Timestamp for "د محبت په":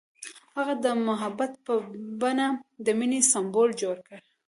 0.83-1.73